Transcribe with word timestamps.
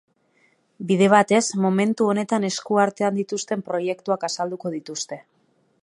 Bide 0.91 1.09
batez, 1.13 1.41
momentu 1.65 2.07
honetan 2.13 2.49
esku 2.49 2.81
artean 2.85 3.21
dituzten 3.21 3.63
proiektuak 3.69 4.27
azalduko 4.31 4.75
dituzte. 4.79 5.25